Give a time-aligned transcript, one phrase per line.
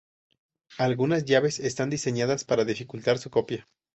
[0.79, 3.67] Algunas llaves están diseñadas para dificultar su copia.